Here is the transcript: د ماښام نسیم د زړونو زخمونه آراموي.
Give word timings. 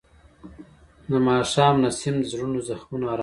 د 1.09 1.11
ماښام 1.27 1.75
نسیم 1.83 2.15
د 2.21 2.25
زړونو 2.31 2.59
زخمونه 2.69 3.05
آراموي. 3.13 3.19